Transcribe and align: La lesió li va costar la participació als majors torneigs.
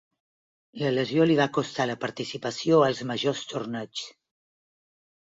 La 0.83 0.89
lesió 0.95 1.27
li 1.33 1.35
va 1.41 1.47
costar 1.59 1.87
la 1.91 1.97
participació 2.05 2.83
als 2.89 3.05
majors 3.13 3.47
torneigs. 3.55 4.11